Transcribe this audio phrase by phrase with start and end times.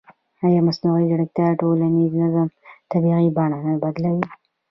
[0.45, 2.47] ایا مصنوعي ځیرکتیا د ټولنیز نظم
[2.91, 4.25] طبیعي بڼه نه بدلوي؟